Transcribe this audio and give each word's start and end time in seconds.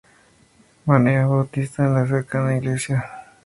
María 0.87 1.27
fue 1.27 1.35
bautizada 1.35 1.89
en 1.89 1.93
la 1.93 2.07
cercana 2.07 2.57
iglesia 2.57 2.95
de 2.95 3.01
St. 3.01 3.13